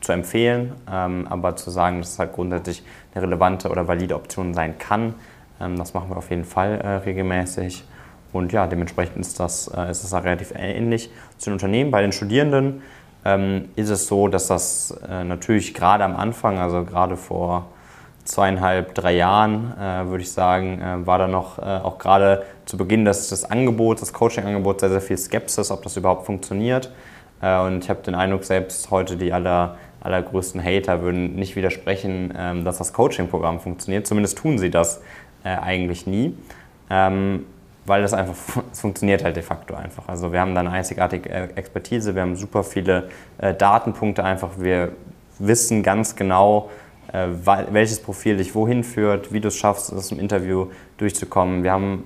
zu 0.00 0.12
empfehlen, 0.12 0.72
ähm, 0.90 1.26
aber 1.28 1.56
zu 1.56 1.70
sagen, 1.70 1.98
dass 2.00 2.12
es 2.12 2.18
halt 2.18 2.32
grundsätzlich 2.32 2.82
eine 3.14 3.24
relevante 3.24 3.68
oder 3.68 3.86
valide 3.86 4.14
Option 4.14 4.54
sein 4.54 4.78
kann. 4.78 5.14
Ähm, 5.60 5.76
das 5.76 5.94
machen 5.94 6.10
wir 6.10 6.16
auf 6.16 6.30
jeden 6.30 6.44
Fall 6.44 6.80
äh, 6.80 6.88
regelmäßig. 6.96 7.84
Und 8.32 8.52
ja, 8.52 8.66
dementsprechend 8.66 9.18
ist 9.18 9.38
das, 9.38 9.68
äh, 9.68 9.90
ist 9.90 10.02
das 10.02 10.12
relativ 10.24 10.52
ähnlich 10.56 11.10
zu 11.36 11.50
den 11.50 11.54
Unternehmen. 11.54 11.90
Bei 11.90 12.00
den 12.00 12.12
Studierenden 12.12 12.82
ähm, 13.24 13.68
ist 13.76 13.90
es 13.90 14.06
so, 14.06 14.28
dass 14.28 14.48
das 14.48 14.98
äh, 15.08 15.24
natürlich 15.24 15.74
gerade 15.74 16.04
am 16.04 16.16
Anfang, 16.16 16.58
also 16.58 16.84
gerade 16.84 17.16
vor 17.16 17.66
zweieinhalb, 18.24 18.94
drei 18.94 19.14
Jahren, 19.14 19.72
äh, 19.78 20.06
würde 20.08 20.22
ich 20.22 20.32
sagen, 20.32 20.80
äh, 20.80 21.06
war 21.06 21.18
da 21.18 21.26
noch 21.26 21.58
äh, 21.58 21.62
auch 21.62 21.98
gerade 21.98 22.44
zu 22.66 22.76
Beginn 22.76 23.04
des, 23.04 23.28
des 23.28 23.44
Angebots, 23.44 24.00
des 24.00 24.12
Coaching-Angebots, 24.12 24.80
sehr, 24.80 24.90
sehr 24.90 25.00
viel 25.00 25.18
Skepsis, 25.18 25.70
ob 25.70 25.82
das 25.82 25.96
überhaupt 25.96 26.26
funktioniert. 26.26 26.92
Äh, 27.40 27.58
und 27.60 27.84
ich 27.84 27.90
habe 27.90 28.02
den 28.02 28.14
Eindruck, 28.14 28.44
selbst 28.44 28.90
heute 28.90 29.16
die 29.16 29.32
aller, 29.32 29.76
allergrößten 30.00 30.62
Hater 30.62 31.02
würden 31.02 31.34
nicht 31.34 31.56
widersprechen, 31.56 32.32
ähm, 32.36 32.64
dass 32.64 32.78
das 32.78 32.92
Coaching-Programm 32.92 33.60
funktioniert. 33.60 34.06
Zumindest 34.06 34.38
tun 34.38 34.58
sie 34.58 34.70
das 34.70 35.02
äh, 35.44 35.48
eigentlich 35.48 36.06
nie. 36.06 36.36
Ähm, 36.90 37.46
weil 37.84 38.02
das 38.02 38.14
einfach, 38.14 38.62
es 38.70 38.80
funktioniert 38.80 39.24
halt 39.24 39.34
de 39.34 39.42
facto 39.42 39.74
einfach. 39.74 40.08
Also 40.08 40.32
wir 40.32 40.40
haben 40.40 40.54
da 40.54 40.60
eine 40.60 40.70
einzigartige 40.70 41.28
äh, 41.28 41.48
Expertise, 41.56 42.14
wir 42.14 42.22
haben 42.22 42.36
super 42.36 42.62
viele 42.62 43.08
Datenpunkte 43.58 44.22
einfach, 44.22 44.50
wir 44.58 44.92
wissen 45.40 45.82
ganz 45.82 46.14
genau, 46.14 46.70
welches 47.12 48.00
Profil 48.00 48.38
dich 48.38 48.54
wohin 48.54 48.84
führt, 48.84 49.32
wie 49.32 49.40
du 49.40 49.48
es 49.48 49.56
schaffst, 49.56 49.92
aus 49.92 50.08
dem 50.08 50.18
Interview 50.18 50.68
durchzukommen. 50.96 51.62
Wir 51.62 51.72
haben 51.72 52.04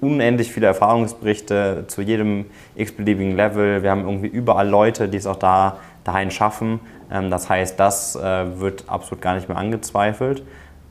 unendlich 0.00 0.52
viele 0.52 0.66
Erfahrungsberichte 0.66 1.84
zu 1.88 2.02
jedem 2.02 2.46
x-beliebigen 2.76 3.34
Level. 3.34 3.82
Wir 3.82 3.90
haben 3.90 4.04
irgendwie 4.04 4.28
überall 4.28 4.68
Leute, 4.68 5.08
die 5.08 5.16
es 5.16 5.26
auch 5.26 5.36
da 5.36 5.78
dahin 6.04 6.30
schaffen. 6.30 6.80
Ähm, 7.10 7.30
das 7.30 7.48
heißt, 7.48 7.78
das 7.80 8.16
äh, 8.16 8.60
wird 8.60 8.84
absolut 8.88 9.20
gar 9.22 9.34
nicht 9.34 9.48
mehr 9.48 9.58
angezweifelt. 9.58 10.44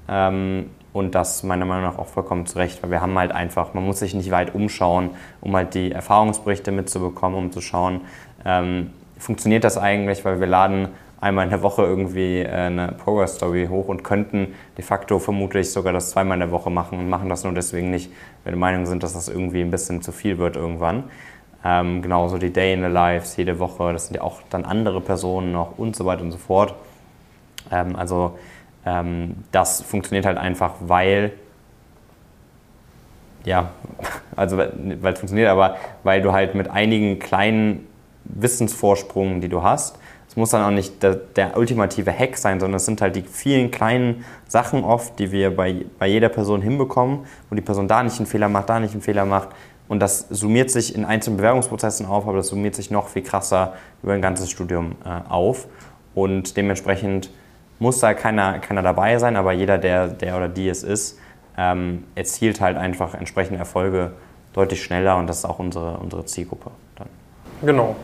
Ähm, 0.10 0.69
und 0.92 1.15
das 1.15 1.44
meiner 1.44 1.65
Meinung 1.65 1.86
nach 1.86 1.98
auch 1.98 2.07
vollkommen 2.07 2.45
zurecht, 2.45 2.83
weil 2.83 2.92
wir 2.92 3.01
haben 3.01 3.18
halt 3.18 3.31
einfach, 3.31 3.74
man 3.74 3.83
muss 3.83 4.00
sich 4.00 4.13
nicht 4.13 4.30
weit 4.30 4.54
umschauen, 4.54 5.12
um 5.42 5.56
halt 5.56 5.74
die 5.74 5.92
Erfahrungsberichte 5.92 6.71
mitzubekommen, 6.71 7.38
um 7.38 7.51
zu 7.51 7.62
schauen, 7.62 8.01
ähm, 8.45 8.92
funktioniert 9.18 9.63
das 9.63 9.77
eigentlich, 9.77 10.24
weil 10.24 10.39
wir 10.39 10.48
laden 10.48 10.89
einmal 11.24 11.46
in 11.46 11.50
der 11.50 11.63
Woche 11.63 11.84
irgendwie 11.84 12.42
äh, 12.42 12.50
eine 12.50 12.89
Progress 12.89 13.36
Story 13.36 13.68
hoch 13.70 13.88
und 13.88 14.03
könnten 14.03 14.53
de 14.77 14.84
facto 14.84 15.20
vermutlich 15.20 15.72
sogar 15.72 15.94
das 15.94 16.12
zweimal 16.12 16.36
in 16.36 16.42
der 16.42 16.51
Woche 16.51 16.70
machen 16.70 17.00
und 17.00 17.10
machen 17.10 17.30
das 17.30 17.44
nur 17.44 17.53
deswegen 17.53 17.89
nicht, 17.89 18.12
weil 18.44 18.46
wir 18.46 18.51
der 18.51 18.60
Meinung 18.60 18.86
sind, 18.86 19.03
dass 19.03 19.13
das 19.13 19.30
irgendwie 19.30 19.62
ein 19.62 19.72
bisschen 19.72 20.01
zu 20.01 20.12
viel 20.12 20.38
wird 20.38 20.56
irgendwann. 20.56 21.06
Ähm, 21.65 22.01
genauso 22.01 22.38
die 22.38 22.51
Day 22.51 22.74
in 22.74 22.82
the 22.82 22.89
Lives 22.89 23.38
jede 23.38 23.58
Woche, 23.58 23.94
das 23.94 24.08
sind 24.08 24.18
ja 24.18 24.22
auch 24.22 24.42
dann 24.50 24.65
andere 24.65 25.00
Personen 25.00 25.53
noch 25.53 25.77
und 25.77 25.96
so 25.96 26.06
weiter 26.06 26.22
und 26.22 26.32
so 26.32 26.38
fort. 26.38 26.75
Ähm, 27.72 27.96
also 27.96 28.38
ähm, 28.86 29.36
das 29.51 29.82
funktioniert 29.82 30.25
halt 30.25 30.38
einfach, 30.38 30.74
weil 30.82 31.32
ja, 33.46 33.72
also 34.36 34.58
weil 34.58 35.13
es 35.13 35.20
funktioniert, 35.20 35.50
aber 35.50 35.77
weil 36.03 36.22
du 36.22 36.34
halt 36.34 36.53
mit 36.53 36.70
einigen 36.70 37.20
kleinen 37.20 37.88
Wissensvorsprungen, 38.25 39.42
die 39.42 39.50
du 39.50 39.63
hast, 39.63 40.00
es 40.34 40.38
muss 40.38 40.50
dann 40.50 40.63
auch 40.63 40.75
nicht 40.75 41.04
der, 41.04 41.13
der, 41.13 41.56
ultimative 41.58 42.12
Hack 42.12 42.38
sein, 42.38 42.60
sondern 42.60 42.78
es 42.78 42.86
sind 42.86 43.02
halt 43.02 43.16
die 43.16 43.22
vielen 43.22 43.70
kleinen 43.70 44.25
Sachen 44.48 44.84
oft, 44.84 45.20
die 45.20 45.32
wir 45.32 45.56
bei, 45.56 45.86
bei 46.00 46.08
jeder 46.08 46.30
Person 46.30 46.60
hinbekommen, 46.63 47.20
wo 47.52 47.56
die 47.56 47.62
Person 47.62 47.88
da 47.88 48.02
nicht 48.02 48.18
einen 48.18 48.25
Fehler 48.25 48.50
macht, 48.50 48.68
da 48.68 48.80
nicht 48.80 48.94
einen 48.94 49.04
Fehler 49.04 49.25
macht. 49.25 49.50
Und 49.88 50.00
das 50.00 50.25
summiert 50.32 50.72
sich 50.72 50.96
in 50.96 51.06
einzelnen 51.06 51.38
Bewerbungsprozessen 51.38 52.08
auf, 52.08 52.28
aber 52.28 52.38
das 52.38 52.48
summiert 52.48 52.74
sich 52.74 52.90
noch 52.90 53.10
viel 53.10 53.22
krasser 53.22 53.74
über 54.02 54.13
ein 54.13 54.24
ganzes 54.24 54.50
Studium 54.50 54.96
äh, 55.06 55.30
auf. 55.30 55.68
Und 56.16 56.58
dementsprechend 56.58 57.30
muss 57.78 58.00
da 58.00 58.16
keiner, 58.16 58.58
keiner 58.58 58.82
dabei 58.82 59.20
sein, 59.20 59.36
aber 59.36 59.52
jeder, 59.52 59.78
der, 59.78 60.08
der 60.08 60.36
oder 60.36 60.50
die 60.50 60.68
es 60.68 60.82
ist, 60.82 61.20
ähm, 61.60 62.06
erzielt 62.16 62.60
halt 62.60 62.75
einfach 62.75 63.13
entsprechende 63.13 63.60
Erfolge 63.60 64.13
deutlich 64.54 64.84
schneller 64.84 65.16
und 65.18 65.28
das 65.28 65.40
ist 65.40 65.46
auch 65.46 65.60
unsere, 65.60 65.98
unsere 65.98 66.25
Zielgruppe 66.25 66.72
dann. 66.96 67.08
Genau. 67.62 67.96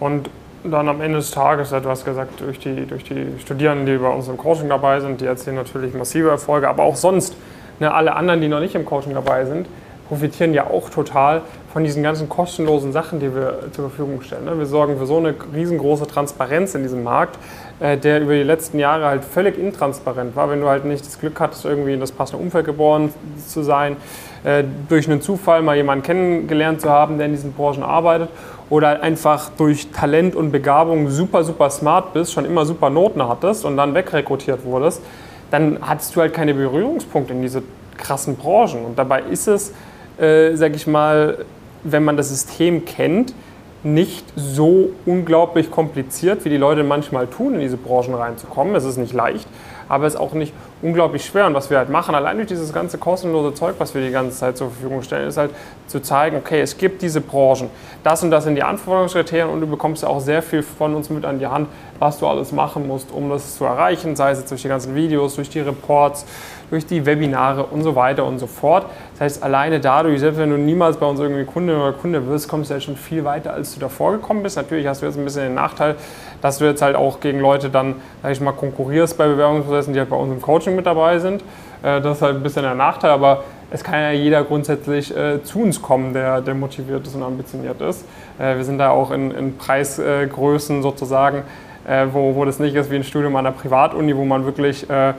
Und 0.00 0.30
dann 0.64 0.88
am 0.88 1.00
Ende 1.00 1.18
des 1.18 1.30
Tages, 1.30 1.70
du 1.70 1.88
hast 1.88 2.04
gesagt, 2.04 2.40
durch 2.40 2.58
die, 2.58 2.86
durch 2.86 3.04
die 3.04 3.26
Studierenden, 3.40 3.86
die 3.86 3.96
bei 3.96 4.08
uns 4.08 4.28
im 4.28 4.36
Coaching 4.36 4.68
dabei 4.68 5.00
sind, 5.00 5.20
die 5.20 5.26
erzielen 5.26 5.56
natürlich 5.56 5.94
massive 5.94 6.28
Erfolge, 6.28 6.68
aber 6.68 6.82
auch 6.82 6.96
sonst, 6.96 7.36
ne, 7.78 7.92
alle 7.92 8.14
anderen, 8.14 8.40
die 8.40 8.48
noch 8.48 8.60
nicht 8.60 8.74
im 8.74 8.84
Coaching 8.84 9.14
dabei 9.14 9.44
sind, 9.44 9.66
profitieren 10.08 10.54
ja 10.54 10.66
auch 10.66 10.88
total 10.88 11.42
von 11.72 11.84
diesen 11.84 12.02
ganzen 12.02 12.28
kostenlosen 12.28 12.92
Sachen, 12.92 13.20
die 13.20 13.34
wir 13.34 13.58
zur 13.72 13.90
Verfügung 13.90 14.22
stellen. 14.22 14.46
Ne. 14.46 14.58
Wir 14.58 14.66
sorgen 14.66 14.98
für 14.98 15.06
so 15.06 15.18
eine 15.18 15.34
riesengroße 15.54 16.06
Transparenz 16.06 16.74
in 16.74 16.82
diesem 16.82 17.02
Markt, 17.02 17.38
äh, 17.78 17.98
der 17.98 18.22
über 18.22 18.32
die 18.32 18.42
letzten 18.42 18.78
Jahre 18.78 19.04
halt 19.04 19.22
völlig 19.22 19.58
intransparent 19.58 20.34
war. 20.34 20.50
Wenn 20.50 20.60
du 20.60 20.68
halt 20.68 20.86
nicht 20.86 21.06
das 21.06 21.20
Glück 21.20 21.38
hattest, 21.40 21.66
irgendwie 21.66 21.92
in 21.92 22.00
das 22.00 22.10
passende 22.10 22.42
Umfeld 22.42 22.64
geboren 22.64 23.12
zu 23.46 23.62
sein, 23.62 23.96
äh, 24.44 24.64
durch 24.88 25.08
einen 25.08 25.20
Zufall 25.20 25.62
mal 25.62 25.76
jemanden 25.76 26.04
kennengelernt 26.04 26.80
zu 26.80 26.88
haben, 26.88 27.18
der 27.18 27.26
in 27.26 27.32
diesen 27.32 27.52
Branchen 27.52 27.82
arbeitet 27.82 28.30
oder 28.70 29.02
einfach 29.02 29.50
durch 29.56 29.90
Talent 29.90 30.34
und 30.34 30.50
Begabung 30.50 31.08
super, 31.08 31.44
super 31.44 31.70
smart 31.70 32.12
bist, 32.12 32.32
schon 32.32 32.44
immer 32.44 32.66
super 32.66 32.90
Noten 32.90 33.26
hattest 33.26 33.64
und 33.64 33.76
dann 33.76 33.94
wegrekrutiert 33.94 34.64
wurdest, 34.64 35.02
dann 35.50 35.78
hattest 35.80 36.14
du 36.14 36.20
halt 36.20 36.34
keine 36.34 36.54
Berührungspunkte 36.54 37.32
in 37.32 37.42
diese 37.42 37.62
krassen 37.96 38.36
Branchen. 38.36 38.84
Und 38.84 38.98
dabei 38.98 39.22
ist 39.22 39.48
es, 39.48 39.72
äh, 40.18 40.54
sag 40.54 40.74
ich 40.74 40.86
mal, 40.86 41.44
wenn 41.84 42.04
man 42.04 42.16
das 42.16 42.28
System 42.28 42.84
kennt, 42.84 43.34
nicht 43.82 44.24
so 44.36 44.90
unglaublich 45.06 45.70
kompliziert, 45.70 46.44
wie 46.44 46.48
die 46.48 46.56
Leute 46.56 46.82
manchmal 46.82 47.26
tun, 47.28 47.54
in 47.54 47.60
diese 47.60 47.76
Branchen 47.76 48.14
reinzukommen. 48.14 48.74
Es 48.74 48.84
ist 48.84 48.96
nicht 48.96 49.12
leicht, 49.12 49.48
aber 49.88 50.06
es 50.06 50.14
ist 50.14 50.20
auch 50.20 50.32
nicht 50.32 50.52
unglaublich 50.82 51.24
schwer. 51.24 51.46
Und 51.46 51.54
was 51.54 51.70
wir 51.70 51.78
halt 51.78 51.88
machen, 51.88 52.14
allein 52.14 52.36
durch 52.36 52.48
dieses 52.48 52.72
ganze 52.72 52.98
kostenlose 52.98 53.54
Zeug, 53.54 53.74
was 53.78 53.94
wir 53.94 54.02
die 54.02 54.10
ganze 54.10 54.36
Zeit 54.36 54.56
zur 54.56 54.70
Verfügung 54.70 55.02
stellen, 55.02 55.28
ist 55.28 55.36
halt 55.36 55.50
zu 55.86 56.00
zeigen, 56.00 56.36
okay, 56.36 56.60
es 56.60 56.76
gibt 56.76 57.02
diese 57.02 57.20
Branchen, 57.20 57.70
das 58.04 58.22
und 58.22 58.30
das 58.30 58.44
sind 58.44 58.54
die 58.54 58.62
Anforderungskriterien 58.62 59.48
und 59.48 59.60
du 59.60 59.66
bekommst 59.66 60.04
auch 60.04 60.20
sehr 60.20 60.42
viel 60.42 60.62
von 60.62 60.94
uns 60.94 61.10
mit 61.10 61.24
an 61.24 61.38
die 61.38 61.46
Hand, 61.46 61.68
was 61.98 62.18
du 62.18 62.26
alles 62.26 62.52
machen 62.52 62.86
musst, 62.86 63.10
um 63.10 63.28
das 63.28 63.56
zu 63.56 63.64
erreichen, 63.64 64.14
sei 64.14 64.30
es 64.30 64.38
jetzt 64.38 64.50
durch 64.50 64.62
die 64.62 64.68
ganzen 64.68 64.94
Videos, 64.94 65.34
durch 65.34 65.50
die 65.50 65.60
Reports, 65.60 66.24
durch 66.70 66.86
die 66.86 67.04
Webinare 67.06 67.64
und 67.64 67.82
so 67.82 67.94
weiter 67.94 68.24
und 68.24 68.38
so 68.38 68.46
fort. 68.46 68.86
Das 69.12 69.20
heißt, 69.20 69.42
alleine 69.42 69.80
dadurch, 69.80 70.20
selbst 70.20 70.38
wenn 70.38 70.50
du 70.50 70.56
niemals 70.56 70.96
bei 70.96 71.06
uns 71.06 71.20
irgendwie 71.20 71.44
Kunde 71.44 71.76
oder 71.76 71.92
Kunde 71.92 72.26
wirst, 72.26 72.48
kommst 72.48 72.70
du 72.70 72.74
ja 72.74 72.80
schon 72.80 72.96
viel 72.96 73.24
weiter, 73.24 73.52
als 73.52 73.74
du 73.74 73.80
davor 73.80 74.12
gekommen 74.12 74.42
bist. 74.42 74.56
Natürlich 74.56 74.86
hast 74.86 75.02
du 75.02 75.06
jetzt 75.06 75.18
ein 75.18 75.24
bisschen 75.24 75.44
den 75.44 75.54
Nachteil, 75.54 75.96
dass 76.42 76.58
du 76.58 76.64
jetzt 76.64 76.82
halt 76.82 76.96
auch 76.96 77.20
gegen 77.20 77.40
Leute 77.40 77.70
dann, 77.70 77.96
sag 78.22 78.32
ich 78.32 78.40
mal, 78.40 78.52
konkurrierst 78.52 79.16
bei 79.16 79.26
Bewerbungsprozessen, 79.26 79.92
die 79.92 80.00
halt 80.00 80.10
bei 80.10 80.16
uns 80.16 80.32
im 80.32 80.42
Coaching 80.42 80.76
mit 80.76 80.86
dabei 80.86 81.18
sind. 81.18 81.42
Äh, 81.82 82.00
das 82.00 82.18
ist 82.18 82.22
halt 82.22 82.36
ein 82.36 82.42
bisschen 82.42 82.62
der 82.62 82.74
Nachteil, 82.74 83.10
aber 83.10 83.44
es 83.70 83.84
kann 83.84 84.00
ja 84.00 84.12
jeder 84.12 84.44
grundsätzlich 84.44 85.14
äh, 85.14 85.42
zu 85.42 85.60
uns 85.60 85.82
kommen, 85.82 86.12
der, 86.12 86.40
der 86.40 86.54
motiviert 86.54 87.06
ist 87.06 87.14
und 87.14 87.22
ambitioniert 87.22 87.80
ist. 87.80 88.04
Äh, 88.38 88.56
wir 88.56 88.64
sind 88.64 88.78
da 88.78 88.90
auch 88.90 89.10
in, 89.10 89.30
in 89.30 89.56
Preisgrößen 89.58 90.82
sozusagen, 90.82 91.42
äh, 91.86 92.06
wo, 92.12 92.34
wo 92.34 92.44
das 92.44 92.58
nicht 92.58 92.74
ist 92.74 92.90
wie 92.90 92.96
ein 92.96 93.04
Studium 93.04 93.36
an 93.36 93.44
der 93.44 93.52
Privatuni, 93.52 94.16
wo 94.16 94.24
man 94.24 94.44
wirklich 94.44 94.88
äh, 94.88 95.14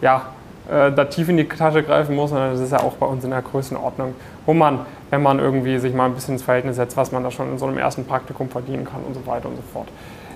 ja, 0.00 0.22
äh, 0.70 0.92
da 0.92 1.04
tief 1.04 1.28
in 1.28 1.36
die 1.36 1.48
Tasche 1.48 1.82
greifen 1.82 2.14
muss, 2.14 2.30
sondern 2.30 2.52
das 2.52 2.60
ist 2.60 2.72
ja 2.72 2.80
auch 2.80 2.94
bei 2.94 3.06
uns 3.06 3.24
in 3.24 3.30
der 3.30 3.42
Größenordnung, 3.42 4.14
wo 4.46 4.54
man, 4.54 4.80
wenn 5.10 5.22
man 5.22 5.38
irgendwie 5.38 5.78
sich 5.78 5.94
mal 5.94 6.06
ein 6.06 6.14
bisschen 6.14 6.34
ins 6.34 6.42
Verhältnis 6.42 6.76
setzt, 6.76 6.96
was 6.96 7.12
man 7.12 7.22
da 7.22 7.30
schon 7.30 7.50
in 7.50 7.58
so 7.58 7.66
einem 7.66 7.78
ersten 7.78 8.04
Praktikum 8.04 8.48
verdienen 8.48 8.84
kann 8.84 9.02
und 9.06 9.14
so 9.14 9.26
weiter 9.26 9.48
und 9.48 9.56
so 9.56 9.62
fort, 9.72 9.88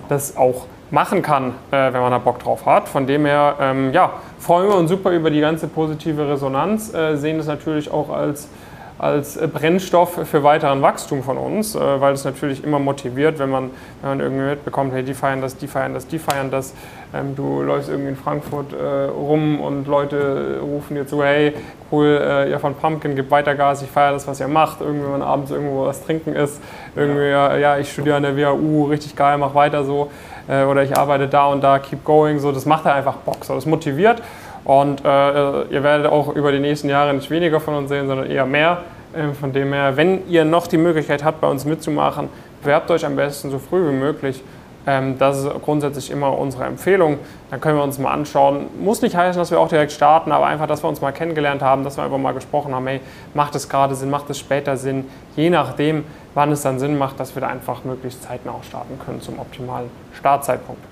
das 0.08 0.36
auch 0.36 0.66
machen 0.90 1.22
kann, 1.22 1.50
äh, 1.70 1.92
wenn 1.92 2.00
man 2.00 2.10
da 2.10 2.18
Bock 2.18 2.38
drauf 2.38 2.66
hat. 2.66 2.88
Von 2.88 3.06
dem 3.06 3.26
her, 3.26 3.56
ähm, 3.60 3.92
ja, 3.92 4.12
freuen 4.38 4.68
wir 4.68 4.76
uns 4.76 4.90
super 4.90 5.10
über 5.10 5.30
die 5.30 5.40
ganze 5.40 5.66
positive 5.66 6.28
Resonanz, 6.28 6.94
äh, 6.94 7.16
sehen 7.16 7.38
das 7.38 7.46
natürlich 7.46 7.90
auch 7.90 8.10
als 8.10 8.48
als 8.98 9.36
äh, 9.36 9.46
Brennstoff 9.46 10.20
für 10.24 10.42
weiteren 10.42 10.80
Wachstum 10.80 11.22
von 11.22 11.36
uns, 11.36 11.74
äh, 11.74 12.00
weil 12.00 12.14
es 12.14 12.24
natürlich 12.24 12.64
immer 12.64 12.78
motiviert, 12.78 13.38
wenn 13.38 13.50
man, 13.50 13.70
wenn 14.00 14.10
man 14.10 14.20
irgendwie 14.20 14.44
mitbekommt, 14.44 14.92
hey, 14.94 15.02
die 15.02 15.14
feiern 15.14 15.42
das, 15.42 15.56
die 15.56 15.66
feiern 15.66 15.92
das, 15.92 16.06
die 16.06 16.18
feiern 16.18 16.50
das. 16.50 16.74
Ähm, 17.14 17.36
du 17.36 17.62
läufst 17.62 17.90
irgendwie 17.90 18.10
in 18.10 18.16
Frankfurt 18.16 18.72
äh, 18.72 19.04
rum 19.04 19.60
und 19.60 19.86
Leute 19.86 20.60
rufen 20.62 20.94
dir 20.94 21.06
zu, 21.06 21.22
hey, 21.22 21.52
cool, 21.92 22.46
ihr 22.50 22.58
von 22.58 22.74
Pumpkin, 22.74 23.14
gebt 23.14 23.30
weiter 23.30 23.54
Gas, 23.54 23.80
ich 23.80 23.88
feiere 23.88 24.12
das, 24.12 24.26
was 24.26 24.40
ihr 24.40 24.48
macht. 24.48 24.80
Irgendwie, 24.80 25.12
wenn 25.12 25.22
abends 25.22 25.52
irgendwo 25.52 25.86
was 25.86 26.04
trinken 26.04 26.34
ist, 26.34 26.60
irgendwie, 26.96 27.28
ja, 27.28 27.56
ja 27.56 27.78
ich 27.78 27.92
studiere 27.92 28.16
an 28.16 28.24
der 28.24 28.36
WHU, 28.36 28.86
richtig 28.86 29.14
geil, 29.14 29.38
mach 29.38 29.54
weiter 29.54 29.84
so. 29.84 30.10
oder 30.48 30.82
ich 30.82 30.96
arbeite 30.96 31.28
da 31.28 31.46
und 31.46 31.62
da, 31.62 31.78
keep 31.78 32.04
going, 32.04 32.40
so, 32.40 32.50
das 32.50 32.66
macht 32.66 32.86
halt 32.86 32.96
einfach 32.96 33.18
Bock, 33.18 33.44
so, 33.44 33.54
das 33.54 33.66
motiviert. 33.66 34.20
Und 34.66 35.04
äh, 35.04 35.62
ihr 35.62 35.82
werdet 35.84 36.06
auch 36.06 36.34
über 36.34 36.50
die 36.50 36.58
nächsten 36.58 36.88
Jahre 36.88 37.14
nicht 37.14 37.30
weniger 37.30 37.60
von 37.60 37.74
uns 37.74 37.88
sehen, 37.88 38.08
sondern 38.08 38.28
eher 38.28 38.46
mehr. 38.46 38.78
Äh, 39.14 39.32
von 39.32 39.52
dem 39.52 39.72
her, 39.72 39.96
wenn 39.96 40.28
ihr 40.28 40.44
noch 40.44 40.66
die 40.66 40.76
Möglichkeit 40.76 41.22
habt, 41.22 41.40
bei 41.40 41.46
uns 41.46 41.64
mitzumachen, 41.64 42.28
bewerbt 42.62 42.90
euch 42.90 43.06
am 43.06 43.14
besten 43.14 43.50
so 43.50 43.60
früh 43.60 43.88
wie 43.88 43.94
möglich. 43.94 44.42
Ähm, 44.84 45.18
das 45.18 45.38
ist 45.38 45.48
grundsätzlich 45.62 46.10
immer 46.10 46.36
unsere 46.36 46.64
Empfehlung. 46.64 47.18
Dann 47.50 47.60
können 47.60 47.78
wir 47.78 47.84
uns 47.84 48.00
mal 48.00 48.12
anschauen. 48.12 48.66
Muss 48.80 49.02
nicht 49.02 49.16
heißen, 49.16 49.38
dass 49.40 49.52
wir 49.52 49.60
auch 49.60 49.68
direkt 49.68 49.92
starten, 49.92 50.32
aber 50.32 50.46
einfach, 50.46 50.66
dass 50.66 50.82
wir 50.82 50.88
uns 50.88 51.00
mal 51.00 51.12
kennengelernt 51.12 51.62
haben, 51.62 51.84
dass 51.84 51.96
wir 51.96 52.02
einfach 52.02 52.18
mal 52.18 52.34
gesprochen 52.34 52.74
haben, 52.74 52.88
hey, 52.88 53.00
macht 53.34 53.54
es 53.54 53.68
gerade 53.68 53.94
Sinn, 53.94 54.10
macht 54.10 54.28
es 54.30 54.38
später 54.40 54.76
Sinn, 54.76 55.04
je 55.36 55.48
nachdem, 55.48 56.04
wann 56.34 56.50
es 56.50 56.62
dann 56.62 56.80
Sinn 56.80 56.98
macht, 56.98 57.20
dass 57.20 57.36
wir 57.36 57.40
da 57.40 57.46
einfach 57.46 57.84
möglichst 57.84 58.24
zeitnah 58.24 58.50
auch 58.50 58.64
starten 58.64 58.98
können 59.04 59.20
zum 59.20 59.38
optimalen 59.38 59.90
Startzeitpunkt. 60.12 60.82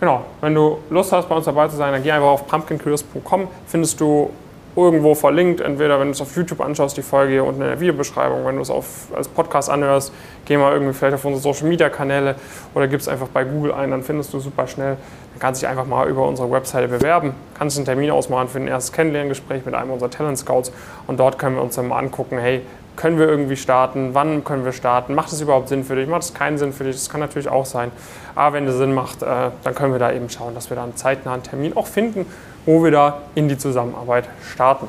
Genau, 0.00 0.22
wenn 0.40 0.54
du 0.54 0.78
Lust 0.90 1.12
hast, 1.12 1.28
bei 1.28 1.34
uns 1.34 1.44
dabei 1.44 1.68
zu 1.68 1.76
sein, 1.76 1.92
dann 1.92 2.02
geh 2.02 2.12
einfach 2.12 2.28
auf 2.28 2.46
pumpkincurious.com, 2.46 3.48
findest 3.66 4.00
du 4.00 4.30
irgendwo 4.76 5.16
verlinkt, 5.16 5.60
entweder 5.60 5.98
wenn 5.98 6.06
du 6.06 6.12
es 6.12 6.20
auf 6.20 6.36
YouTube 6.36 6.60
anschaust, 6.60 6.96
die 6.96 7.02
Folge 7.02 7.32
hier 7.32 7.44
unten 7.44 7.62
in 7.62 7.66
der 7.66 7.80
Videobeschreibung, 7.80 8.46
wenn 8.46 8.56
du 8.56 8.62
es 8.62 8.70
auf, 8.70 9.08
als 9.12 9.26
Podcast 9.26 9.68
anhörst, 9.68 10.12
geh 10.44 10.56
mal 10.56 10.72
irgendwie 10.72 10.92
vielleicht 10.92 11.14
auf 11.14 11.24
unsere 11.24 11.42
Social 11.42 11.66
Media 11.66 11.88
Kanäle 11.88 12.36
oder 12.74 12.86
gib 12.86 13.00
es 13.00 13.08
einfach 13.08 13.26
bei 13.26 13.42
Google 13.42 13.72
ein, 13.72 13.90
dann 13.90 14.04
findest 14.04 14.32
du 14.32 14.38
super 14.38 14.68
schnell. 14.68 14.96
Dann 15.32 15.40
kannst 15.40 15.60
du 15.60 15.66
dich 15.66 15.70
einfach 15.70 15.86
mal 15.86 16.08
über 16.08 16.26
unsere 16.28 16.48
Webseite 16.50 16.86
bewerben, 16.86 17.34
kannst 17.54 17.76
einen 17.76 17.86
Termin 17.86 18.12
ausmachen 18.12 18.46
für 18.46 18.58
ein 18.58 18.68
erstes 18.68 18.92
Kennenlerngespräch 18.92 19.64
mit 19.66 19.74
einem 19.74 19.90
unserer 19.90 20.10
Talent 20.10 20.38
Scouts. 20.38 20.70
Und 21.08 21.18
dort 21.18 21.40
können 21.40 21.56
wir 21.56 21.62
uns 21.62 21.74
dann 21.74 21.88
mal 21.88 21.98
angucken, 21.98 22.38
hey, 22.38 22.62
können 22.98 23.16
wir 23.16 23.28
irgendwie 23.28 23.56
starten? 23.56 24.10
Wann 24.12 24.42
können 24.42 24.64
wir 24.64 24.72
starten? 24.72 25.14
Macht 25.14 25.32
es 25.32 25.40
überhaupt 25.40 25.68
Sinn 25.68 25.84
für 25.84 25.94
dich? 25.94 26.08
Macht 26.08 26.22
es 26.22 26.34
keinen 26.34 26.58
Sinn 26.58 26.72
für 26.72 26.82
dich? 26.82 26.96
Das 26.96 27.08
kann 27.08 27.20
natürlich 27.20 27.48
auch 27.48 27.64
sein. 27.64 27.92
Aber 28.34 28.56
wenn 28.56 28.66
es 28.66 28.76
Sinn 28.76 28.92
macht, 28.92 29.22
äh, 29.22 29.50
dann 29.62 29.74
können 29.76 29.92
wir 29.92 30.00
da 30.00 30.10
eben 30.10 30.28
schauen, 30.28 30.52
dass 30.54 30.68
wir 30.68 30.74
da 30.74 30.82
einen 30.82 30.96
zeitnahen 30.96 31.44
Termin 31.44 31.76
auch 31.76 31.86
finden, 31.86 32.26
wo 32.66 32.82
wir 32.82 32.90
da 32.90 33.22
in 33.36 33.48
die 33.48 33.56
Zusammenarbeit 33.56 34.28
starten. 34.52 34.88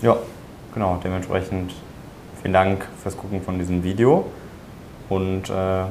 Ja, 0.00 0.16
genau. 0.72 0.98
Dementsprechend 1.04 1.74
vielen 2.40 2.54
Dank 2.54 2.86
fürs 3.02 3.14
Gucken 3.14 3.42
von 3.42 3.58
diesem 3.58 3.84
Video. 3.84 4.24
Und 5.10 5.50
äh, 5.50 5.84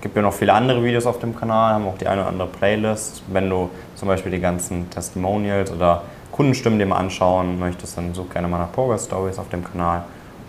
gibt 0.00 0.16
ja 0.16 0.22
noch 0.22 0.32
viele 0.32 0.54
andere 0.54 0.82
Videos 0.82 1.06
auf 1.06 1.20
dem 1.20 1.36
Kanal, 1.36 1.74
haben 1.74 1.86
auch 1.86 1.98
die 1.98 2.08
eine 2.08 2.22
oder 2.22 2.30
andere 2.30 2.48
Playlist. 2.48 3.22
Wenn 3.28 3.48
du 3.48 3.70
zum 3.94 4.08
Beispiel 4.08 4.32
die 4.32 4.40
ganzen 4.40 4.90
Testimonials 4.90 5.70
oder 5.70 6.02
Kundenstimmen 6.32 6.80
dir 6.80 6.86
mal 6.86 6.96
anschauen 6.96 7.60
möchtest, 7.60 7.96
dann 7.96 8.12
such 8.12 8.28
gerne 8.30 8.48
mal 8.48 8.58
nach 8.58 8.72
Progress 8.72 9.04
Stories 9.04 9.38
auf 9.38 9.48
dem 9.50 9.62
Kanal. 9.62 10.02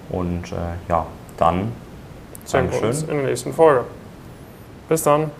Und 0.09 0.51
äh, 0.51 0.55
ja, 0.89 1.05
dann 1.37 1.71
sehen 2.45 2.71
wir 2.71 2.83
uns 2.83 3.03
in 3.03 3.17
der 3.17 3.25
nächsten 3.27 3.53
Folge. 3.53 3.83
Bis 4.87 5.03
dann. 5.03 5.31